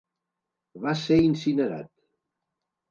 Va 0.85 0.95
ser 1.03 1.21
incinerat. 1.27 1.91